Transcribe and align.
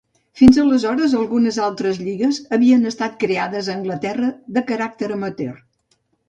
Fins 0.39 0.55
aleshores, 0.61 1.11
algunes 1.23 1.59
altres 1.65 1.99
lligues 2.05 2.39
havien 2.57 2.87
estat 2.93 3.19
creades 3.25 3.69
a 3.69 3.73
Anglaterra 3.75 4.31
de 4.57 4.65
caràcter 4.73 5.13
amateur. 5.21 5.55